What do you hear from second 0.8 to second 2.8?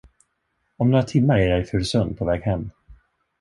några timmar är jag i Furusund på väg hem.